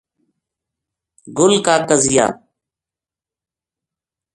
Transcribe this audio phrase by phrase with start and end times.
[1.37, 2.25] گل کا قضیہ